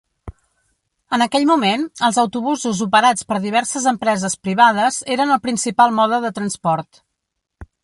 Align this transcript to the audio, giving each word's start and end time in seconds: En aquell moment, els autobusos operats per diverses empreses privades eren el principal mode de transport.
En 1.17 1.23
aquell 1.25 1.43
moment, 1.49 1.83
els 2.07 2.17
autobusos 2.21 2.79
operats 2.87 3.27
per 3.33 3.39
diverses 3.45 3.87
empreses 3.93 4.39
privades 4.49 4.99
eren 5.17 5.37
el 5.37 5.43
principal 5.47 5.97
mode 6.01 6.23
de 6.27 6.35
transport. 6.41 7.03